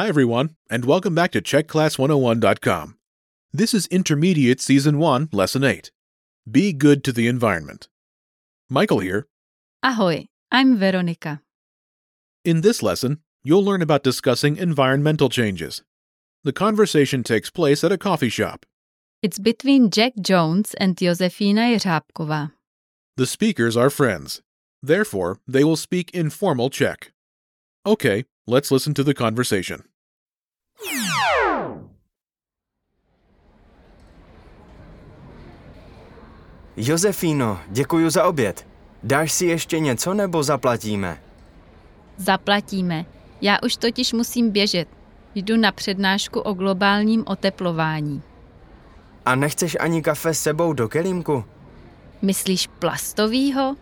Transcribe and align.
Hi, 0.00 0.08
everyone, 0.08 0.56
and 0.70 0.86
welcome 0.86 1.14
back 1.14 1.30
to 1.32 1.42
CzechClass101.com. 1.42 2.96
This 3.52 3.74
is 3.74 3.86
Intermediate 3.88 4.58
Season 4.58 4.96
1, 4.96 5.28
Lesson 5.30 5.62
8 5.62 5.90
Be 6.50 6.72
Good 6.72 7.04
to 7.04 7.12
the 7.12 7.28
Environment. 7.28 7.86
Michael 8.70 9.00
here. 9.00 9.26
Ahoy, 9.82 10.28
I'm 10.50 10.78
Veronika. 10.78 11.42
In 12.46 12.62
this 12.62 12.82
lesson, 12.82 13.18
you'll 13.44 13.62
learn 13.62 13.82
about 13.82 14.02
discussing 14.02 14.56
environmental 14.56 15.28
changes. 15.28 15.82
The 16.44 16.54
conversation 16.54 17.22
takes 17.22 17.50
place 17.50 17.84
at 17.84 17.92
a 17.92 17.98
coffee 17.98 18.30
shop. 18.30 18.64
It's 19.20 19.38
between 19.38 19.90
Jack 19.90 20.14
Jones 20.18 20.72
and 20.80 20.96
Josefina 20.96 21.76
Jeřábková. 21.76 22.52
The 23.18 23.26
speakers 23.26 23.76
are 23.76 23.90
friends. 23.90 24.40
Therefore, 24.82 25.40
they 25.46 25.62
will 25.62 25.76
speak 25.76 26.10
informal 26.14 26.70
Czech. 26.70 27.12
Okay, 27.84 28.24
let's 28.46 28.70
listen 28.70 28.94
to 28.94 29.04
the 29.04 29.12
conversation. 29.12 29.84
Josefíno, 36.76 37.60
děkuji 37.68 38.10
za 38.10 38.24
oběd. 38.24 38.66
Dáš 39.02 39.32
si 39.32 39.46
ještě 39.46 39.80
něco 39.80 40.14
nebo 40.14 40.42
zaplatíme? 40.42 41.22
Zaplatíme. 42.16 43.04
Já 43.40 43.58
už 43.64 43.76
totiž 43.76 44.12
musím 44.12 44.50
běžet. 44.50 44.88
Jdu 45.34 45.56
na 45.56 45.72
přednášku 45.72 46.40
o 46.40 46.52
globálním 46.52 47.24
oteplování. 47.26 48.22
A 49.26 49.34
nechceš 49.34 49.76
ani 49.80 50.02
kafe 50.02 50.34
s 50.34 50.42
sebou 50.42 50.72
do 50.72 50.88
kelímku? 50.88 51.44
Myslíš 52.22 52.66
plastovýho? 52.78 53.76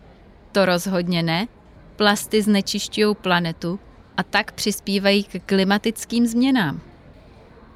To 0.52 0.66
rozhodně 0.66 1.22
ne. 1.22 1.48
Plasty 1.96 2.42
znečišťují 2.42 3.14
planetu 3.14 3.80
a 4.16 4.22
tak 4.22 4.52
přispívají 4.52 5.24
k 5.24 5.42
klimatickým 5.46 6.26
změnám. 6.26 6.80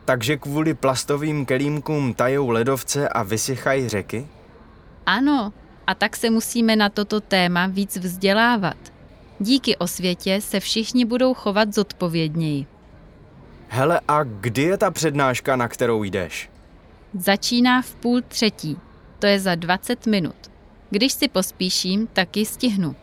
Takže 0.05 0.37
kvůli 0.37 0.75
plastovým 0.75 1.47
kelímkům 1.47 2.15
tajou 2.15 2.49
ledovce 2.49 3.09
a 3.09 3.23
vysychají 3.23 3.89
řeky? 3.89 4.27
Ano, 5.07 5.53
a 5.87 5.95
tak 5.95 6.17
se 6.17 6.31
musíme 6.31 6.77
na 6.77 6.89
toto 6.89 7.21
téma 7.21 7.67
víc 7.67 7.97
vzdělávat. 7.97 8.77
Díky 9.41 9.77
osvětě 9.77 10.41
se 10.41 10.61
všichni 10.61 11.05
budou 11.05 11.35
chovat 11.35 11.75
zodpovědněji. 11.75 12.67
Hele, 13.69 14.01
a 14.09 14.23
kdy 14.25 14.63
je 14.63 14.77
ta 14.77 14.91
přednáška, 14.91 15.57
na 15.57 15.69
kterou 15.69 16.05
jdeš? 16.05 16.51
Začíná 17.15 17.83
v 17.83 17.95
půl 17.95 18.23
třetí, 18.29 18.79
to 19.19 19.27
je 19.27 19.41
za 19.41 19.55
20 19.55 20.07
minut. 20.07 20.51
Když 20.91 21.13
si 21.13 21.29
pospíším, 21.29 22.07
taky 22.07 22.47
stihnu. 22.47 22.97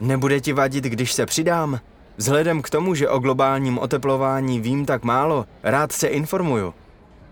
Nebude 0.00 0.40
ti 0.40 0.52
vadit, 0.52 0.84
když 0.84 1.12
se 1.12 1.26
přidám? 1.26 1.80
Vzhledem 2.20 2.62
k 2.62 2.70
tomu, 2.70 2.94
že 2.94 3.08
o 3.08 3.18
globálním 3.18 3.78
oteplování 3.78 4.60
vím 4.60 4.86
tak 4.86 5.04
málo, 5.04 5.46
rád 5.62 5.92
se 5.92 6.08
informuju. 6.08 6.74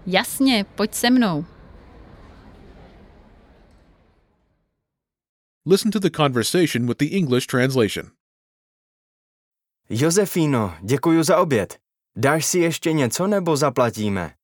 Jasně, 0.06 0.64
pojď 0.64 0.94
se 0.94 1.10
mnou. 1.10 1.44
Listen 5.66 5.90
to 5.90 5.98
the 5.98 6.10
conversation 6.10 6.86
with 6.86 6.98
the 6.98 7.16
English 7.16 7.46
translation. 7.46 8.10
Josefíno, 9.90 10.74
děkuji 10.82 11.22
za 11.22 11.38
oběd. 11.38 11.78
Dáš 12.16 12.46
si 12.46 12.58
ještě 12.58 12.92
něco 12.92 13.26
nebo 13.26 13.56
zaplatíme? 13.56 14.34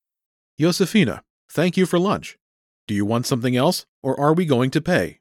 Josefina, 0.59 1.23
thank 1.55 1.79
you 1.79 1.87
for 1.87 1.99
lunch. 2.01 2.37
Do 2.89 2.95
you 2.95 3.09
want 3.09 3.27
something 3.27 3.57
else, 3.57 3.87
or 4.03 4.21
are 4.21 4.35
we 4.35 4.45
going 4.45 4.73
to 4.73 4.81
pay? 4.81 5.15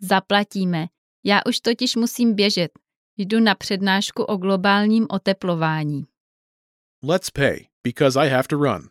Zaplatíme. 0.00 0.86
Já 1.24 1.40
už 1.48 1.60
totiž 1.60 1.96
musím 1.96 2.34
běžet. 2.34 2.70
Jdu 3.20 3.40
na 3.40 3.54
přednášku 3.54 4.22
o 4.22 4.36
globálním 4.36 5.06
oteplování. 5.10 6.06
Let's 7.02 7.30
pay, 7.30 7.68
because 7.84 8.20
I 8.20 8.28
have 8.28 8.48
to 8.48 8.56
run. 8.56 8.88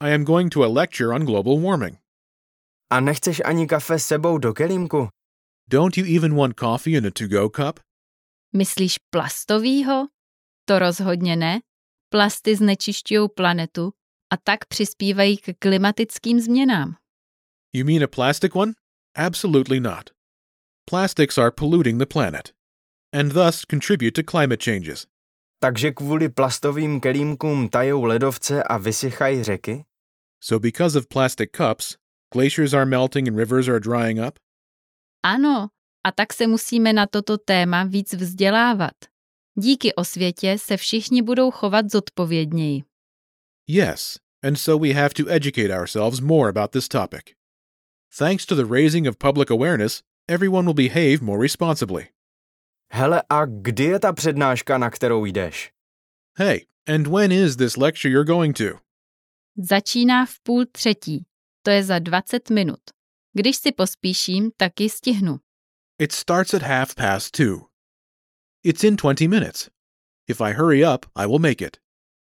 I 0.00 0.14
am 0.14 0.24
going 0.24 0.52
to 0.52 0.62
a 0.62 0.68
lecture 0.68 1.14
on 1.14 1.24
global 1.24 1.60
warming. 1.60 1.98
A 2.90 3.00
nechceš 3.00 3.42
ani 3.44 3.66
kafe 3.66 3.98
s 3.98 4.06
sebou 4.06 4.38
do 4.38 4.52
kelímku? 4.52 5.08
Don't 5.70 5.96
you 5.96 6.16
even 6.16 6.36
want 6.36 6.58
coffee 6.60 6.96
in 6.96 7.06
a 7.06 7.10
to 7.10 7.28
go 7.28 7.50
cup? 7.50 7.80
Myslíš 8.52 8.98
plastovýho? 9.10 10.08
To 10.64 10.78
rozhodně 10.78 11.36
ne. 11.36 11.60
Plasty 12.08 12.56
znečišťují 12.56 13.28
planetu 13.36 13.92
a 14.32 14.36
tak 14.36 14.66
přispívají 14.68 15.36
k 15.38 15.58
klimatickým 15.58 16.40
změnám. 16.40 16.96
You 17.72 17.84
mean 17.84 18.04
a 18.04 18.06
plastic 18.06 18.54
one? 18.54 18.72
Absolutely 19.16 19.80
not. 19.80 20.10
Plastics 20.90 21.38
are 21.38 21.50
polluting 21.50 21.98
the 21.98 22.06
planet, 22.06 22.53
and 23.14 23.32
thus 23.32 23.64
contribute 23.64 24.14
to 24.14 24.22
climate 24.22 24.62
changes. 24.62 25.06
Takže 25.60 25.90
kvůli 25.90 26.28
plastovým 26.28 27.00
kelímkům 27.00 27.68
tajou 27.68 28.04
ledovce 28.04 28.62
a 28.62 28.78
vysychají 28.78 29.42
řeky? 29.42 29.84
So, 30.40 30.60
because 30.60 30.98
of 30.98 31.06
plastic 31.06 31.50
cups, 31.56 31.96
glaciers 32.32 32.74
are 32.74 32.84
melting 32.84 33.28
and 33.28 33.38
rivers 33.38 33.68
are 33.68 33.80
drying 33.80 34.20
up? 34.28 34.38
Ano, 35.22 35.68
a 36.06 36.12
tak 36.12 36.32
se 36.32 36.46
musíme 36.46 36.92
na 36.92 37.06
toto 37.06 37.38
téma 37.38 37.84
víc 37.84 38.14
vzdělávat. 38.14 38.92
Díky 39.58 39.94
osvětě 39.94 40.56
se 40.58 40.76
všichni 40.76 41.22
budou 41.22 41.50
chovat 41.50 41.90
zodpovědněji. 41.90 42.82
Yes, 43.68 44.18
and 44.42 44.56
so 44.56 44.86
we 44.86 44.94
have 44.94 45.14
to 45.14 45.30
educate 45.30 45.78
ourselves 45.80 46.20
more 46.20 46.48
about 46.48 46.70
this 46.70 46.88
topic. 46.88 47.22
Thanks 48.18 48.46
to 48.46 48.54
the 48.54 48.64
raising 48.64 49.08
of 49.08 49.16
public 49.16 49.50
awareness, 49.50 50.02
everyone 50.28 50.66
will 50.66 50.88
behave 50.88 51.22
more 51.22 51.42
responsibly. 51.42 52.08
Hele, 52.96 53.22
a 53.30 53.44
kdy 53.46 53.84
je 53.84 53.98
ta 54.00 54.12
přednáška, 54.12 54.78
na 54.78 54.90
kterou 54.90 55.24
jdeš? 55.24 55.72
Hey, 56.38 56.60
and 56.94 57.06
when 57.06 57.32
is 57.32 57.56
this 57.56 57.76
lecture 57.76 58.12
you're 58.12 58.26
going 58.26 58.56
to? 58.56 58.78
Začíná 59.56 60.26
v 60.26 60.40
půl 60.42 60.66
třetí, 60.72 61.26
to 61.62 61.70
je 61.70 61.84
za 61.84 61.98
20 61.98 62.50
minut. 62.50 62.80
Když 63.32 63.56
si 63.56 63.72
pospíším, 63.72 64.50
taky 64.56 64.90
stihnu. 64.90 65.40
It 65.98 66.12
starts 66.12 66.54
at 66.54 66.62
half 66.62 66.94
past 66.94 67.30
two. 67.36 67.66
It's 68.64 68.84
in 68.84 68.96
20 68.96 69.28
minutes. 69.28 69.70
If 70.28 70.40
I 70.40 70.52
hurry 70.52 70.86
up, 70.94 71.06
I 71.16 71.26
will 71.26 71.38
make 71.38 71.66
it. 71.66 71.76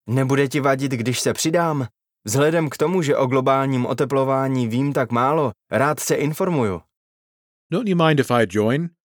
Nebude 0.09 0.49
ti 0.49 0.61
vadit, 0.61 0.93
když 0.93 1.21
se 1.21 1.33
přidám? 1.33 1.87
Vzhledem 2.25 2.71
k 2.71 2.77
tomu, 2.77 3.03
že 3.03 3.17
o 3.17 3.27
globálním 3.27 3.87
oteplování 3.87 4.69
vím 4.69 4.93
tak 4.93 5.13
málo, 5.13 5.53
rád 5.71 6.01
se 6.01 6.15
informuju. 6.15 6.83
Don't 7.73 7.89
you 7.89 7.97
mind 7.97 8.21
if 8.21 8.31
I 8.31 8.47
join? 8.51 8.98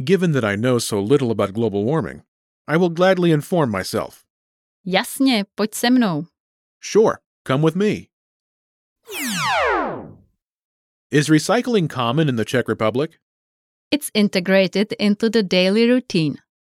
Given 0.00 0.32
that 0.32 0.44
I 0.44 0.56
know 0.56 0.78
so 0.78 1.00
little 1.00 1.30
about 1.30 1.52
global 1.52 1.84
warming, 1.84 2.22
I 2.66 2.76
will 2.76 2.88
gladly 2.90 3.30
inform 3.32 3.70
myself. 3.70 4.24
Jasně, 4.86 5.44
pojď 5.54 5.74
se 5.74 5.90
mnou. 5.90 6.26
Sure, 6.80 7.18
come 7.44 7.62
with 7.62 7.76
me. 7.76 8.08
Is 11.10 11.28
recycling 11.28 11.88
common 11.88 12.28
in 12.28 12.36
the 12.36 12.44
Czech 12.44 12.68
Republic? 12.68 13.18
It's 13.90 14.10
integrated 14.14 14.92
into 14.98 15.28
the 15.28 15.42
daily 15.42 15.86
routine. 15.86 16.38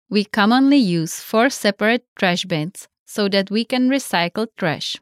We 0.09 0.25
commonly 0.25 0.79
use 0.79 1.21
four 1.21 1.51
separate 1.51 2.05
trash 2.19 2.45
bins 2.47 2.89
so 3.07 3.29
that 3.29 3.51
we 3.51 3.65
can 3.65 3.91
recycle 3.91 4.47
trash. 4.57 4.97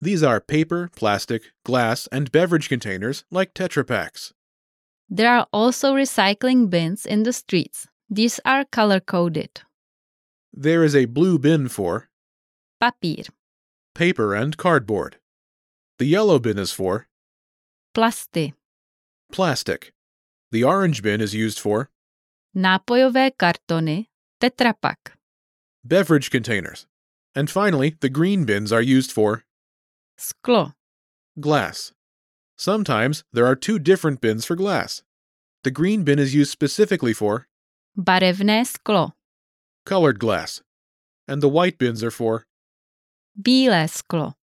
These 0.00 0.24
are 0.24 0.40
paper, 0.40 0.90
plastic, 0.96 1.42
glass, 1.64 2.08
and 2.10 2.32
beverage 2.32 2.68
containers 2.68 3.24
like 3.30 3.54
Tetra 3.54 3.86
Paks. 3.86 4.32
There 5.14 5.30
are 5.30 5.46
also 5.52 5.92
recycling 5.92 6.70
bins 6.70 7.04
in 7.04 7.24
the 7.24 7.34
streets. 7.34 7.86
These 8.08 8.40
are 8.46 8.64
color 8.64 8.98
coded. 8.98 9.60
There 10.54 10.82
is 10.82 10.96
a 10.96 11.04
blue 11.04 11.38
bin 11.38 11.68
for 11.68 12.08
Papír, 12.82 13.28
paper 13.94 14.34
and 14.34 14.56
cardboard. 14.56 15.18
The 15.98 16.06
yellow 16.06 16.38
bin 16.38 16.58
is 16.58 16.72
for 16.72 17.08
plasty, 17.94 18.54
plastic. 19.30 19.92
The 20.50 20.64
orange 20.64 21.02
bin 21.02 21.20
is 21.20 21.34
used 21.34 21.60
for 21.60 21.90
nápojové 22.56 23.32
kartony, 23.36 24.06
Tetra 24.40 24.72
Pak, 24.80 25.18
beverage 25.84 26.30
containers. 26.30 26.86
And 27.34 27.50
finally, 27.50 27.96
the 28.00 28.08
green 28.08 28.46
bins 28.46 28.72
are 28.72 28.80
used 28.80 29.12
for 29.12 29.44
sklo, 30.18 30.72
glass. 31.38 31.92
Sometimes 32.56 33.24
there 33.32 33.46
are 33.46 33.56
two 33.56 33.78
different 33.78 34.20
bins 34.20 34.44
for 34.44 34.56
glass. 34.56 35.02
The 35.64 35.70
green 35.70 36.04
bin 36.04 36.18
is 36.18 36.34
used 36.34 36.50
specifically 36.50 37.12
for 37.12 37.46
barevné 37.98 38.62
sklo, 38.66 39.12
colored 39.84 40.18
glass, 40.18 40.62
and 41.28 41.42
the 41.42 41.48
white 41.48 41.78
bins 41.78 42.02
are 42.02 42.10
for 42.10 42.46
bílé 43.40 43.84
sklo. 43.88 44.34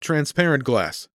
transparent 0.00 0.64
glass. 0.64 1.08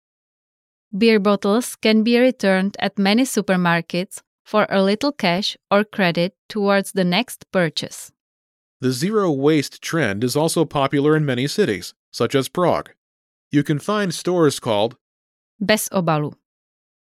Beer 0.96 1.18
bottles 1.18 1.76
can 1.76 2.02
be 2.02 2.18
returned 2.18 2.76
at 2.78 2.98
many 2.98 3.24
supermarkets 3.24 4.22
for 4.44 4.66
a 4.70 4.82
little 4.82 5.12
cash 5.12 5.56
or 5.70 5.84
credit 5.84 6.34
towards 6.48 6.92
the 6.92 7.04
next 7.04 7.44
purchase. 7.50 8.12
The 8.80 8.92
zero 8.92 9.30
waste 9.32 9.82
trend 9.82 10.22
is 10.22 10.36
also 10.36 10.64
popular 10.64 11.16
in 11.16 11.24
many 11.24 11.46
cities, 11.48 11.94
such 12.12 12.34
as 12.34 12.48
Prague. 12.48 12.90
You 13.50 13.62
can 13.64 13.78
find 13.78 14.14
stores 14.14 14.60
called 14.60 14.96
Bez 15.60 15.88
obalu. 15.92 16.32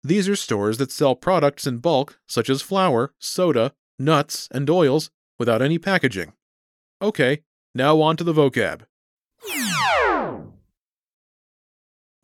These 0.05 0.29
are 0.29 0.37
stores 0.37 0.79
that 0.79 0.91
sell 0.91 1.15
products 1.15 1.67
in 1.67 1.79
bulk, 1.79 2.19
such 2.29 2.51
as 2.51 2.61
flour, 2.63 3.15
soda, 3.19 3.73
nuts, 3.99 4.49
and 4.51 4.69
oils, 4.69 5.11
without 5.39 5.63
any 5.63 5.79
packaging. 5.79 6.33
Okay, 7.01 7.43
now 7.75 8.01
on 8.01 8.17
to 8.17 8.25
the 8.25 8.33
vocab. 8.33 8.83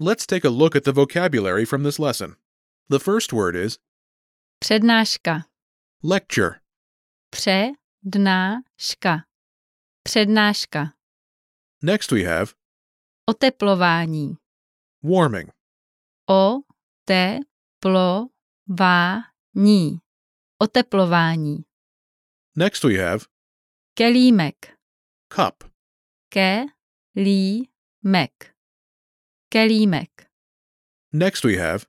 Let's 0.01 0.27
take 0.27 0.45
a 0.45 0.51
look 0.51 0.77
at 0.77 0.85
the 0.85 0.93
vocabulary 0.93 1.65
from 1.65 1.83
this 1.83 1.99
lesson. 1.99 2.37
The 2.89 3.01
first 3.01 3.33
word 3.33 3.57
is 3.57 3.79
Přednáška. 4.61 5.45
lecture. 6.03 6.61
Přednáška. 7.31 9.25
Přednáška. 10.05 10.93
Next 11.83 12.11
we 12.13 12.23
have 12.25 12.55
Oteplování. 13.29 14.37
warming. 15.03 15.51
O 16.31 16.63
te 17.05 17.41
plo 17.81 18.29
vá 18.79 19.17
ní. 19.55 19.99
Oteplování. 20.59 21.65
Next 22.57 22.85
we 22.85 22.95
have 22.99 23.25
Kelímek. 23.95 24.79
cup. 25.29 25.65
Ke 26.29 26.65
lí 27.17 27.69
mek. 28.05 28.55
Kelímek. 29.49 30.31
Next 31.13 31.45
we 31.45 31.57
have 31.57 31.87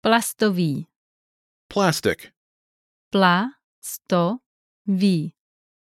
Plastový. 0.00 0.86
plastic. 1.68 2.32
Pla 3.10 3.44
sto 3.84 4.38
ví. 4.86 5.34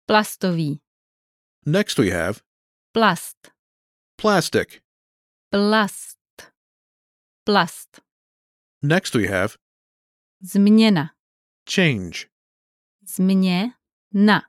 Plastový. 0.06 0.81
Next 1.67 1.99
we 1.99 2.11
have 2.11 2.41
Plast. 2.93 3.37
plastic. 4.17 4.82
Plast. 5.50 6.18
Plast. 7.52 8.00
Next 8.82 9.14
we 9.14 9.26
have 9.28 9.56
Změna. 10.42 11.14
change. 11.64 12.28
Změna. 13.16 14.42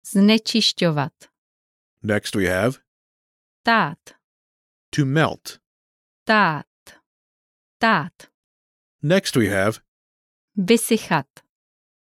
Znečišťovat. 0.06 1.14
Next 2.04 2.36
we 2.36 2.48
have 2.48 2.78
Tát. 3.64 4.00
to 4.96 5.06
melt. 5.06 5.60
Tát. 6.24 6.66
Tát. 7.80 8.32
Next 9.04 9.36
we 9.36 9.50
have 9.50 9.82
Vysychat. 10.56 11.41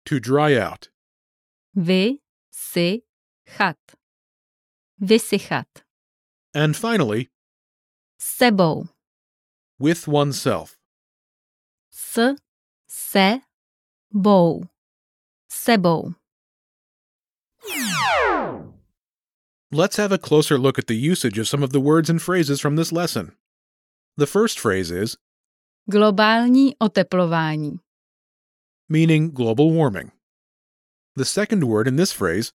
To 0.06 0.20
dry 0.20 0.56
out. 0.56 0.88
Vysychat. 1.76 3.02
Vysychat. 5.02 5.67
And 6.55 6.76
finally, 6.76 7.29
Sebou. 8.20 8.88
with 9.79 10.08
oneself. 10.08 10.79
S. 11.93 12.37
Sebou. 12.88 14.69
Sebou. 15.50 16.14
Let's 19.73 19.97
have 19.97 20.11
a 20.11 20.19
closer 20.19 20.58
look 20.58 20.79
at 20.79 20.88
the 20.88 20.97
usage 20.97 21.38
of 21.38 21.47
some 21.47 21.62
of 21.62 21.70
the 21.70 21.79
words 21.81 22.11
and 22.11 22.20
phrases 22.20 22.61
from 22.61 22.75
this 22.75 22.91
lesson. 22.91 23.32
The 24.17 24.26
first 24.26 24.58
phrase 24.58 24.91
is 24.91 25.17
Globální 25.91 26.75
oteplování. 26.79 27.79
Meaning 28.90 29.31
global 29.31 29.70
warming. 29.70 30.10
The 31.16 31.25
second 31.25 31.64
word 31.64 31.87
in 31.88 31.96
this 31.96 32.12
phrase 32.12 32.52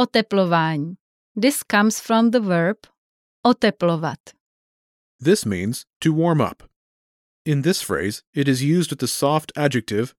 Oteplování. 0.00 0.96
This 1.36 1.62
comes 1.62 2.00
from 2.00 2.30
the 2.30 2.40
verb 2.40 2.76
oteplovat. 3.44 4.34
This 5.20 5.44
means 5.44 5.84
to 6.00 6.12
warm 6.12 6.40
up. 6.40 6.62
In 7.44 7.62
this 7.62 7.82
phrase, 7.82 8.22
it 8.34 8.48
is 8.48 8.62
used 8.62 8.90
with 8.90 9.00
the 9.00 9.08
soft 9.08 9.52
adjective, 9.56 10.14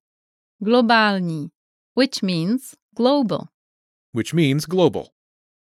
Globální, 0.63 1.49
which 1.95 2.21
means 2.23 2.75
global. 2.95 3.47
which 4.11 4.33
means 4.33 4.65
global. 4.65 5.13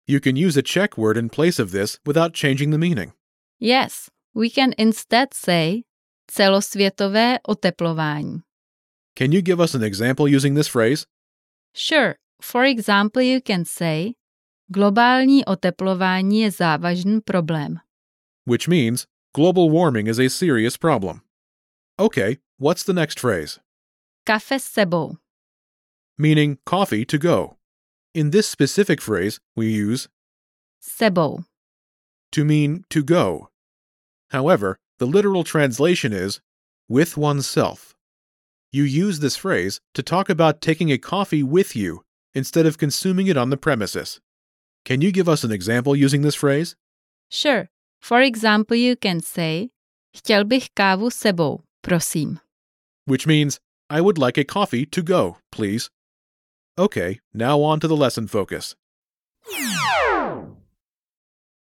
You 0.07 0.19
can 0.19 0.35
use 0.35 0.57
a 0.57 0.61
Czech 0.61 0.97
word 0.97 1.17
in 1.17 1.29
place 1.29 1.59
of 1.59 1.71
this 1.71 1.99
without 2.05 2.33
changing 2.33 2.71
the 2.71 2.77
meaning. 2.77 3.13
Yes, 3.59 4.09
we 4.33 4.49
can 4.49 4.73
instead 4.77 5.33
say 5.33 5.83
celosvětové 6.27 7.37
oteplování. 7.47 8.41
Can 9.15 9.31
you 9.31 9.41
give 9.41 9.59
us 9.59 9.75
an 9.75 9.83
example 9.83 10.27
using 10.27 10.55
this 10.55 10.67
phrase? 10.67 11.05
Sure, 11.73 12.15
for 12.41 12.63
example, 12.65 13.21
you 13.21 13.39
can 13.41 13.65
say 13.65 14.13
globální 14.71 15.45
oteplování 15.45 16.41
je 16.41 16.51
závažný 16.51 17.21
problém. 17.21 17.79
Which 18.45 18.67
means 18.67 19.05
global 19.35 19.69
warming 19.69 20.07
is 20.07 20.19
a 20.19 20.29
serious 20.29 20.77
problem. 20.77 21.21
Okay, 21.99 22.37
what's 22.59 22.83
the 22.83 22.93
next 22.93 23.19
phrase? 23.19 23.59
Kafe 24.25 24.59
s 24.59 24.63
sebou. 24.63 25.17
Meaning 26.17 26.57
coffee 26.65 27.05
to 27.05 27.17
go. 27.17 27.57
In 28.13 28.29
this 28.31 28.47
specific 28.47 29.01
phrase, 29.01 29.39
we 29.55 29.67
use 29.67 30.07
Sebou. 30.81 31.45
to 32.31 32.45
mean 32.45 32.83
to 32.89 33.03
go. 33.03 33.49
However, 34.31 34.77
the 34.99 35.07
literal 35.07 35.43
translation 35.43 36.13
is 36.13 36.39
with 36.87 37.17
oneself. 37.17 37.92
You 38.75 38.85
use 38.85 39.19
this 39.19 39.35
phrase 39.35 39.79
to 39.93 40.01
talk 40.01 40.29
about 40.29 40.59
taking 40.59 40.91
a 40.91 40.97
coffee 40.97 41.43
with 41.43 41.75
you 41.75 42.01
instead 42.33 42.65
of 42.65 42.79
consuming 42.79 43.27
it 43.27 43.37
on 43.37 43.51
the 43.51 43.55
premises. 43.57 44.19
Can 44.83 44.99
you 44.99 45.11
give 45.11 45.29
us 45.29 45.43
an 45.43 45.51
example 45.51 45.95
using 45.95 46.23
this 46.23 46.33
phrase? 46.33 46.75
Sure, 47.29 47.69
for 48.01 48.19
example, 48.19 48.75
you 48.75 48.95
can 48.95 49.19
say 49.19 49.69
chtěl 50.17 50.43
bych 50.47 50.69
kávu 50.75 51.11
sebou, 51.11 51.59
prosím. 51.83 52.39
Which 53.05 53.27
means, 53.27 53.59
I 53.91 54.01
would 54.01 54.17
like 54.17 54.39
a 54.39 54.43
coffee 54.43 54.87
to 54.87 55.03
go, 55.03 55.37
please. 55.51 55.91
Okay, 56.75 57.19
now 57.31 57.61
on 57.61 57.79
to 57.79 57.87
the 57.87 57.95
lesson 57.95 58.25
focus. 58.25 58.75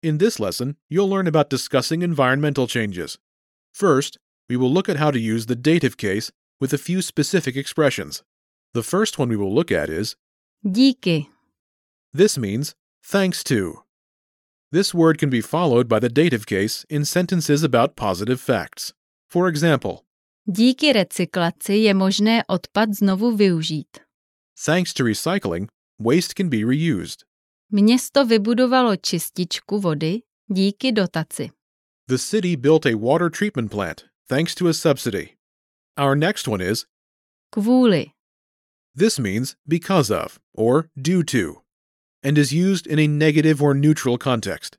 In 0.04 0.20
this 0.20 0.40
lesson, 0.40 0.76
you'll 0.90 1.10
learn 1.10 1.26
about 1.26 1.50
discussing 1.50 2.04
environmental 2.04 2.68
changes. 2.68 3.18
First, 3.74 4.20
we 4.48 4.58
will 4.58 4.72
look 4.72 4.88
at 4.88 4.98
how 4.98 5.10
to 5.10 5.20
use 5.20 5.48
the 5.48 5.56
dative 5.56 5.98
case 5.98 6.32
with 6.60 6.74
a 6.74 6.78
few 6.78 7.02
specific 7.02 7.56
expressions. 7.56 8.24
The 8.74 8.84
first 8.84 9.18
one 9.20 9.30
we 9.30 9.36
will 9.38 9.54
look 9.54 9.72
at 9.72 9.90
is 9.90 10.16
Díky. 10.66 11.28
this 12.14 12.38
means 12.38 12.76
thanks 13.04 13.44
to. 13.46 13.84
This 14.72 14.94
word 14.94 15.18
can 15.18 15.30
be 15.30 15.42
followed 15.42 15.88
by 15.88 16.00
the 16.00 16.10
dative 16.10 16.46
case 16.46 16.86
in 16.90 17.06
sentences 17.06 17.64
about 17.64 17.96
positive 17.96 18.40
facts. 18.40 18.94
For 19.30 19.48
example, 19.48 20.04
Díky 20.48 20.94
recyklaci 20.94 21.74
je 21.84 21.94
možné 21.94 22.44
odpad 22.48 22.94
znovu 22.94 23.36
využít. 23.38 23.98
thanks 24.66 24.94
to 24.94 25.04
recycling, 25.04 25.68
waste 26.00 26.34
can 26.36 26.50
be 26.50 26.58
reused. 26.66 27.24
Město 27.72 28.26
vybudovalo 28.26 28.96
čističku 28.98 29.80
vody 29.80 30.20
díky 30.52 30.92
dotaci. 30.92 31.50
The 32.08 32.18
city 32.18 32.56
built 32.58 32.86
a 32.86 32.96
water 32.96 33.30
treatment 33.30 33.72
plant 33.72 34.06
thanks 34.28 34.56
to 34.56 34.68
a 34.68 34.74
subsidy. 34.74 35.30
Our 36.00 36.16
next 36.16 36.48
one 36.48 36.62
is 36.62 36.86
Kvůli. 37.54 38.12
this 38.96 39.20
means 39.20 39.56
because 39.68 40.10
of 40.10 40.40
or 40.54 40.90
due 40.96 41.24
to 41.24 41.62
and 42.24 42.38
is 42.38 42.54
used 42.54 42.88
in 42.88 43.00
a 43.00 43.08
negative 43.08 43.62
or 43.62 43.74
neutral 43.74 44.18
context. 44.18 44.78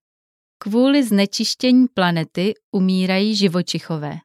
Kvůli 0.59 1.03
znečištění 1.05 1.89
planety 1.89 2.55
umírají 2.73 3.37
živočichové. 3.37 4.19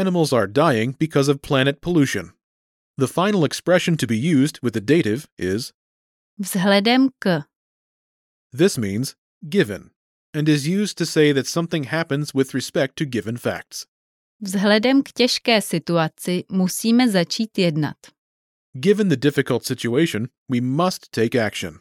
Animals 0.00 0.32
are 0.32 0.46
dying 0.46 0.96
because 0.98 1.30
of 1.30 1.40
planet 1.40 1.80
pollution. 1.80 2.32
The 2.98 3.06
final 3.06 3.44
expression 3.44 3.96
to 3.96 4.06
be 4.06 4.16
used 4.16 4.58
with 4.62 4.74
the 4.74 4.80
dative 4.80 5.26
is 5.38 5.72
Vzhledem 6.38 7.08
k. 7.18 7.42
this 8.52 8.78
means 8.78 9.14
given 9.48 9.90
and 10.36 10.48
is 10.48 10.66
used 10.68 10.96
to 10.98 11.06
say 11.06 11.32
that 11.32 11.46
something 11.46 11.84
happens 11.84 12.32
with 12.34 12.54
respect 12.54 12.96
to 12.96 13.04
given 13.04 13.36
facts. 13.36 13.86
Vzhledem 14.40 15.02
k 15.02 15.12
těžké 15.12 15.62
situaci 15.62 16.44
musíme 16.50 17.08
začít 17.08 17.58
jednat. 17.58 17.96
Given 18.76 19.08
the 19.08 19.16
difficult 19.16 19.64
situation, 19.64 20.28
we 20.48 20.60
must 20.60 21.10
take 21.10 21.46
action. 21.46 21.80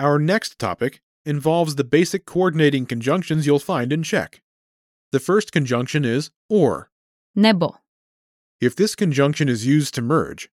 Our 0.00 0.18
next 0.20 0.58
topic 0.58 1.00
involves 1.24 1.74
the 1.74 1.84
basic 1.84 2.24
coordinating 2.24 2.88
conjunctions 2.88 3.46
you'll 3.46 3.60
find 3.60 3.92
in 3.92 4.02
Czech. 4.02 4.40
The 5.12 5.20
first 5.20 5.52
conjunction 5.52 6.04
is 6.04 6.30
or. 6.48 6.90
Nebo. 7.34 7.76
If 8.60 8.74
this 8.74 8.94
conjunction 8.96 9.48
is 9.48 9.66
used 9.66 9.94
to 9.94 10.02
merge, 10.02 10.48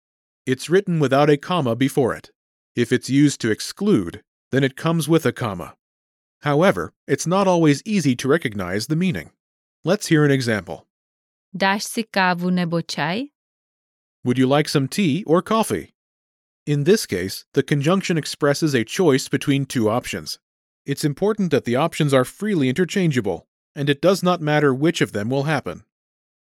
it's 0.45 0.69
written 0.69 1.00
without 1.00 1.29
a 1.29 1.38
comma 1.38 1.75
before 1.75 2.15
it. 2.17 2.31
If 2.75 2.91
it's 2.91 3.09
used 3.09 3.39
to 3.41 3.51
exclude, 3.51 4.21
then 4.51 4.63
it 4.63 4.75
comes 4.75 5.07
with 5.07 5.25
a 5.25 5.31
comma. 5.31 5.75
However, 6.41 6.93
it's 7.07 7.27
not 7.27 7.48
always 7.48 7.83
easy 7.86 8.15
to 8.15 8.27
recognize 8.27 8.88
the 8.88 8.95
meaning. 8.95 9.31
Let's 9.83 10.07
hear 10.07 10.25
an 10.25 10.31
example. 10.31 10.88
Dáš 11.53 11.84
si 11.84 12.03
kávu 12.03 12.50
nebo 12.50 12.82
čaj? 12.82 13.29
Would 14.24 14.38
you 14.38 14.48
like 14.48 14.70
some 14.70 14.88
tea 14.88 15.24
or 15.25 15.41
coffee? 15.41 15.94
In 16.65 16.84
this 16.84 17.06
case, 17.06 17.46
the 17.53 17.63
conjunction 17.63 18.18
expresses 18.18 18.75
a 18.75 18.84
choice 18.84 19.29
between 19.29 19.65
two 19.65 19.89
options. 19.89 20.39
It's 20.86 21.03
important 21.03 21.51
that 21.51 21.65
the 21.65 21.75
options 21.75 22.13
are 22.13 22.25
freely 22.25 22.70
interchangeable, 22.70 23.48
and 23.75 23.89
it 23.89 24.01
does 24.01 24.22
not 24.22 24.41
matter 24.41 24.74
which 24.74 25.01
of 25.01 25.12
them 25.12 25.29
will 25.29 25.44
happen. 25.44 25.84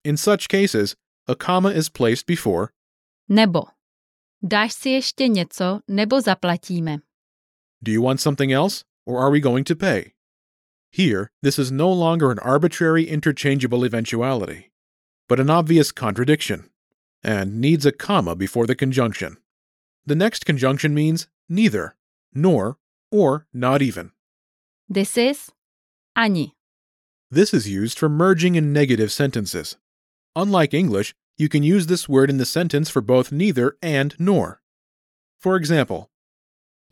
In 0.04 0.16
such 0.16 0.48
cases, 0.48 0.96
a 1.26 1.34
comma 1.34 1.70
is 1.70 1.88
placed 1.88 2.26
before 2.26 2.72
nebo 3.28 3.62
dáš 4.42 4.72
si 4.72 4.90
ještě 4.90 5.28
něco 5.28 5.80
nebo 5.88 6.20
zaplatíme. 6.20 6.98
Do 7.82 7.92
you 7.92 8.02
want 8.02 8.20
something 8.20 8.52
else, 8.52 8.84
or 9.06 9.18
are 9.18 9.30
we 9.30 9.40
going 9.40 9.64
to 9.64 9.76
pay? 9.76 10.12
Here, 10.90 11.30
this 11.42 11.58
is 11.58 11.70
no 11.70 11.90
longer 11.92 12.30
an 12.30 12.38
arbitrary 12.38 13.04
interchangeable 13.04 13.84
eventuality, 13.84 14.70
but 15.32 15.40
an 15.40 15.48
obvious 15.48 15.92
contradiction, 15.92 16.68
and 17.24 17.58
needs 17.58 17.86
a 17.86 17.90
comma 17.90 18.36
before 18.36 18.66
the 18.66 18.74
conjunction. 18.74 19.38
The 20.04 20.14
next 20.14 20.44
conjunction 20.44 20.92
means 20.92 21.26
neither, 21.48 21.96
nor, 22.34 22.76
or 23.10 23.46
not 23.54 23.80
even. 23.80 24.10
This 24.90 25.16
is 25.16 25.50
ani. 26.14 26.52
This 27.30 27.54
is 27.54 27.66
used 27.66 27.98
for 27.98 28.10
merging 28.10 28.56
in 28.56 28.74
negative 28.74 29.10
sentences. 29.10 29.78
Unlike 30.36 30.74
English, 30.74 31.14
you 31.38 31.48
can 31.48 31.62
use 31.62 31.86
this 31.86 32.06
word 32.06 32.28
in 32.28 32.36
the 32.36 32.44
sentence 32.44 32.90
for 32.90 33.00
both 33.00 33.32
neither 33.32 33.78
and 33.80 34.14
nor. 34.18 34.60
For 35.40 35.56
example, 35.56 36.10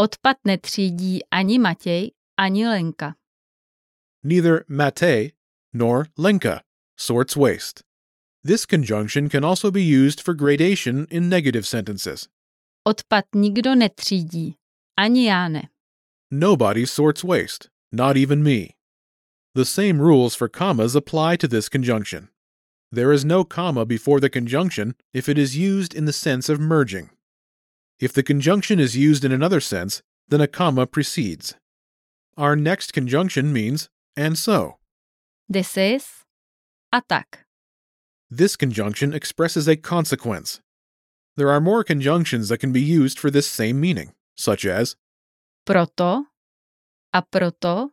Odpad 0.00 0.36
netřídí 0.46 1.20
ani 1.30 1.58
Matěj, 1.58 2.10
ani 2.38 2.66
Lenka. 2.66 3.16
neither 4.24 4.64
Matej 4.70 5.32
nor 5.74 6.06
Lenka 6.16 6.62
sorts 6.96 7.36
waste. 7.36 7.82
This 8.42 8.64
conjunction 8.64 9.28
can 9.28 9.44
also 9.44 9.70
be 9.70 9.82
used 9.82 10.20
for 10.20 10.34
gradation 10.34 11.06
in 11.10 11.28
negative 11.28 11.66
sentences. 11.66 12.28
Odpad 12.88 13.24
nikdo 13.34 13.74
netřídí, 13.74 14.54
ani 14.96 15.26
já 15.26 15.48
ne. 15.48 15.68
Nobody 16.30 16.86
sorts 16.86 17.22
waste, 17.24 17.68
not 17.92 18.16
even 18.16 18.42
me. 18.42 18.76
The 19.54 19.64
same 19.64 20.00
rules 20.00 20.34
for 20.34 20.48
commas 20.48 20.94
apply 20.94 21.36
to 21.36 21.48
this 21.48 21.68
conjunction. 21.68 22.28
There 22.92 23.12
is 23.12 23.24
no 23.24 23.44
comma 23.44 23.84
before 23.84 24.20
the 24.20 24.30
conjunction 24.30 24.94
if 25.12 25.28
it 25.28 25.38
is 25.38 25.56
used 25.56 25.94
in 25.94 26.06
the 26.06 26.12
sense 26.12 26.48
of 26.48 26.60
merging. 26.60 27.10
If 27.98 28.12
the 28.12 28.22
conjunction 28.22 28.80
is 28.80 28.96
used 28.96 29.24
in 29.24 29.32
another 29.32 29.60
sense, 29.60 30.02
then 30.28 30.40
a 30.40 30.46
comma 30.48 30.86
precedes. 30.86 31.54
Our 32.36 32.56
next 32.56 32.92
conjunction 32.94 33.52
means 33.52 33.90
and 34.16 34.38
so. 34.38 34.78
This 35.48 35.76
is 35.76 36.06
a 36.92 37.02
tak. 37.06 37.44
This 38.30 38.56
conjunction 38.56 39.12
expresses 39.12 39.66
a 39.68 39.76
consequence. 39.76 40.60
There 41.36 41.50
are 41.50 41.60
more 41.60 41.82
conjunctions 41.84 42.48
that 42.48 42.58
can 42.58 42.72
be 42.72 42.80
used 42.80 43.18
for 43.18 43.30
this 43.30 43.46
same 43.48 43.80
meaning, 43.80 44.12
such 44.36 44.64
as 44.64 44.96
Proto 45.66 46.26
a 47.12 47.22
proto, 47.22 47.90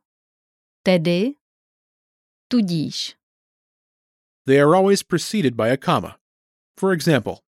tedy, 0.85 1.35
tudíž. 2.51 3.15
they 4.45 4.59
are 4.59 4.75
always 4.75 5.03
preceded 5.03 5.55
by 5.57 5.69
a 5.69 5.77
comma. 5.77 6.17
For 6.77 6.93
example, 6.93 7.39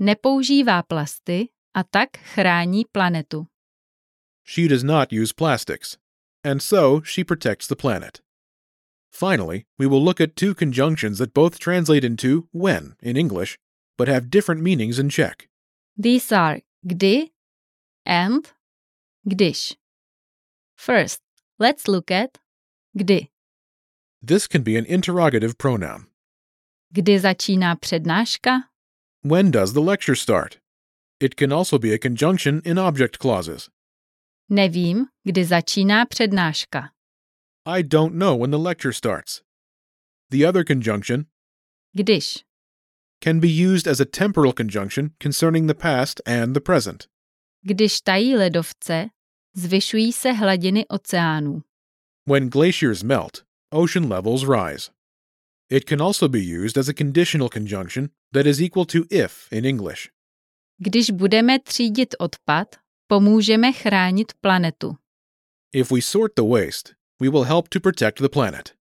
Nepoužívá 0.00 0.82
plasty 0.82 1.48
a 1.74 1.82
tak 1.84 2.10
chrání 2.18 2.84
planetu. 2.92 3.46
she 4.44 4.68
does 4.68 4.84
not 4.84 5.12
use 5.12 5.32
plastics, 5.32 5.96
and 6.44 6.62
so 6.62 7.00
she 7.02 7.24
protects 7.24 7.66
the 7.66 7.76
planet. 7.76 8.20
Finally, 9.12 9.66
we 9.78 9.86
will 9.86 10.02
look 10.02 10.20
at 10.20 10.36
two 10.36 10.54
conjunctions 10.54 11.18
that 11.18 11.34
both 11.34 11.58
translate 11.58 12.04
into 12.04 12.48
when 12.52 12.94
in 13.02 13.16
English, 13.16 13.58
but 13.96 14.08
have 14.08 14.30
different 14.30 14.62
meanings 14.62 14.98
in 14.98 15.08
Czech. 15.08 15.48
These 15.96 16.32
are 16.32 16.60
kdy 16.86 17.30
and 18.06 18.52
když. 19.26 19.76
First, 20.76 21.20
let's 21.58 21.88
look 21.88 22.10
at 22.10 22.38
kdy. 22.96 23.30
This 24.22 24.46
can 24.46 24.62
be 24.62 24.76
an 24.76 24.84
interrogative 24.86 25.58
pronoun. 25.58 26.06
Kdy 26.92 27.18
začíná 27.18 27.76
přednáška? 27.76 28.50
When 29.24 29.50
does 29.50 29.72
the 29.72 29.80
lecture 29.80 30.16
start? 30.16 30.58
It 31.20 31.36
can 31.36 31.52
also 31.52 31.78
be 31.78 31.92
a 31.92 31.98
conjunction 31.98 32.60
in 32.64 32.78
object 32.78 33.18
clauses. 33.18 33.68
Nevím, 34.50 35.06
kdy 35.24 35.44
začíná 35.44 36.06
přednáška. 36.06 36.90
I 37.70 37.82
don't 37.82 38.14
know 38.14 38.34
when 38.34 38.50
the 38.50 38.58
lecture 38.58 38.94
starts. 38.94 39.42
The 40.30 40.46
other 40.46 40.64
conjunction 40.64 41.26
Když. 41.94 42.44
can 43.20 43.40
be 43.40 43.48
used 43.48 43.86
as 43.86 44.00
a 44.00 44.06
temporal 44.06 44.54
conjunction 44.54 45.10
concerning 45.20 45.66
the 45.66 45.74
past 45.74 46.22
and 46.26 46.54
the 46.54 46.60
present. 46.60 47.08
Když 47.62 48.00
tají 48.00 48.36
ledovce, 48.36 49.08
zvyšují 49.54 50.12
se 50.12 50.32
hladiny 50.32 50.86
oceánů. 50.88 51.62
When 52.26 52.48
glaciers 52.48 53.02
melt, 53.02 53.44
ocean 53.70 54.08
levels 54.08 54.44
rise. 54.48 54.90
It 55.70 55.88
can 55.88 56.02
also 56.02 56.28
be 56.28 56.40
used 56.40 56.78
as 56.78 56.88
a 56.88 56.94
conditional 56.94 57.48
conjunction 57.48 58.08
that 58.32 58.46
is 58.46 58.60
equal 58.60 58.86
to 58.86 58.98
if 59.10 59.52
in 59.52 59.64
English. 59.66 60.08
Když 60.78 61.10
budeme 61.10 61.58
třídit 61.58 62.14
odpad, 62.18 62.76
pomůžeme 63.06 63.72
chránit 63.72 64.32
planetu. 64.40 64.96
If 65.72 65.90
we 65.90 66.02
sort 66.02 66.32
the 66.36 66.42
waste, 66.42 66.97
we 67.20 67.28
will 67.28 67.44
help 67.44 67.68
to 67.70 67.80
protect 67.80 68.18
the 68.18 68.28
planet. 68.28 68.74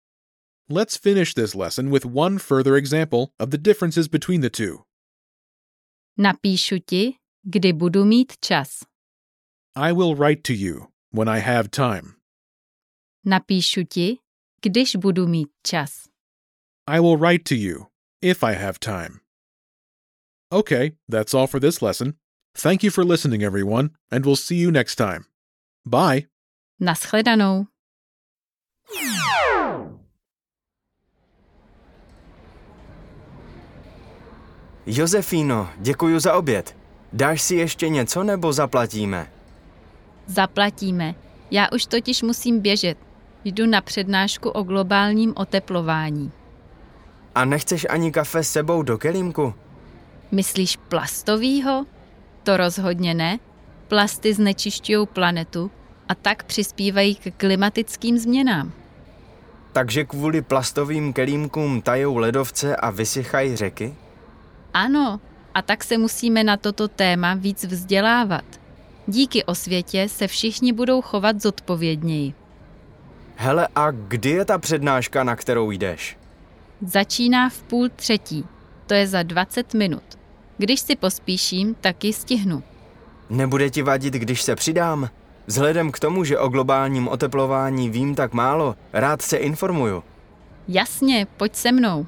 Let's 0.69 0.97
finish 0.97 1.35
this 1.35 1.55
lesson 1.55 1.91
with 1.91 2.07
one 2.07 2.39
further 2.39 2.77
example 2.77 3.33
of 3.39 3.51
the 3.51 3.59
differences 3.59 4.09
between 4.09 4.41
the 4.41 4.51
two. 4.51 4.85
Napíšu 6.19 6.87
ti, 6.87 7.19
kdy 7.47 7.73
budu 7.73 8.05
mít 8.05 8.41
čas. 8.41 8.85
I 9.77 9.93
will 9.93 10.15
write 10.15 10.45
to 10.45 10.55
you 10.55 10.89
when 11.11 11.29
I 11.29 11.39
have 11.39 11.71
time. 11.71 12.17
Napíšu 13.27 13.85
ti, 13.89 14.19
když 14.63 14.97
budu 14.97 15.27
mít 15.27 15.51
čas. 15.65 16.09
I 16.87 17.01
will 17.01 17.17
write 17.17 17.45
to 17.47 17.55
you 17.55 17.89
if 18.23 18.43
I 18.45 18.53
have 18.53 18.79
time. 18.79 19.21
Okay, 20.53 20.93
that's 21.09 21.35
all 21.35 21.47
for 21.47 21.61
this 21.61 21.83
lesson. 21.83 22.15
Thank 22.55 22.83
you 22.83 22.91
for 22.91 23.05
listening, 23.05 23.43
everyone, 23.43 23.91
and 24.11 24.25
we'll 24.25 24.37
see 24.37 24.57
you 24.57 24.71
next 24.71 24.95
time. 24.97 25.27
Bye. 25.85 26.27
Naschledanou. 26.81 27.67
Josefíno, 34.87 35.69
děkuji 35.77 36.21
za 36.21 36.35
oběd. 36.35 36.77
Dáš 37.13 37.43
si 37.43 37.55
ještě 37.55 37.89
něco 37.89 38.25
nebo 38.25 38.53
zaplatíme? 38.53 39.31
Zaplatíme. 40.27 41.15
Já 41.51 41.69
už 41.73 41.87
totiž 41.87 42.23
musím 42.23 42.61
běžet. 42.61 42.99
Jdu 43.45 43.67
na 43.67 43.81
přednášku 43.81 44.49
o 44.49 44.63
globálním 44.63 45.33
oteplování. 45.37 46.33
A 47.35 47.45
nechceš 47.45 47.87
ani 47.91 48.13
kafe 48.13 48.45
s 48.45 48.51
sebou 48.51 48.83
do 48.83 48.99
kelímku? 48.99 49.55
Myslíš 50.33 50.77
plastovýho? 50.77 51.87
To 52.43 52.57
rozhodně 52.57 53.15
ne. 53.15 53.39
Plasty 53.89 54.35
znečišťují 54.35 55.07
planetu 55.07 55.71
a 56.09 56.15
tak 56.15 56.45
přispívají 56.45 57.15
k 57.15 57.35
klimatickým 57.37 58.19
změnám. 58.19 58.73
Takže 59.75 60.05
kvůli 60.05 60.43
plastovým 60.43 61.13
kelímkům 61.13 61.83
tajou 61.83 62.17
ledovce 62.17 62.77
a 62.77 62.91
vysychají 62.91 63.57
řeky? 63.57 63.95
Ano, 64.75 65.21
a 65.55 65.63
tak 65.63 65.85
se 65.85 65.99
musíme 65.99 66.45
na 66.45 66.57
toto 66.57 66.89
téma 66.89 67.35
víc 67.35 67.65
vzdělávat. 67.65 68.45
Díky 69.07 69.45
osvětě 69.45 70.09
se 70.09 70.27
všichni 70.27 70.73
budou 70.73 71.03
chovat 71.03 71.43
zodpovědněji. 71.43 72.35
Hele, 73.37 73.69
a 73.75 73.91
kdy 73.91 74.31
je 74.31 74.45
ta 74.45 74.59
přednáška, 74.59 75.25
na 75.25 75.37
kterou 75.37 75.71
jdeš? 75.71 76.19
Začíná 76.83 77.49
v 77.49 77.63
půl 77.63 77.89
třetí, 77.97 78.47
to 78.87 78.95
je 78.95 79.07
za 79.07 79.23
20 79.23 79.75
minut. 79.75 80.19
Když 80.59 80.81
si 80.81 80.97
pospíším, 80.97 81.75
tak 81.81 82.05
ji 82.05 82.13
stihnu. 82.13 82.63
Nebude 83.31 83.71
ti 83.71 83.83
vadit, 83.83 84.15
když 84.15 84.43
se 84.43 84.57
přidám? 84.57 85.09
Vzhledem 85.47 85.93
k 85.93 85.99
tomu, 85.99 86.25
že 86.25 86.39
o 86.39 86.49
globálním 86.49 87.09
oteplování 87.09 87.91
vím 87.91 88.15
tak 88.15 88.33
málo, 88.33 88.77
rád 88.93 89.23
se 89.23 89.37
informuju. 89.37 90.03
Jasně, 90.69 91.27
pojď 91.37 91.55
se 91.55 91.73
mnou. 91.73 92.07